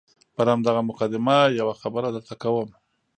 پر 0.35 0.45
همدغه 0.53 0.81
مقدمه 0.89 1.37
یوه 1.59 1.73
خبره 1.81 2.09
درته 2.15 2.35
کوم. 2.41 2.69